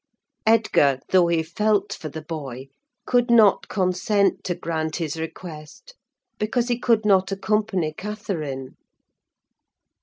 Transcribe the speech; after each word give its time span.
Edgar, 0.47 0.99
though 1.11 1.27
he 1.27 1.43
felt 1.43 1.93
for 1.93 2.09
the 2.09 2.23
boy, 2.23 2.69
could 3.05 3.29
not 3.29 3.67
consent 3.67 4.43
to 4.45 4.55
grant 4.55 4.95
his 4.95 5.15
request; 5.15 5.93
because 6.39 6.69
he 6.69 6.79
could 6.79 7.05
not 7.05 7.31
accompany 7.31 7.93
Catherine. 7.93 8.77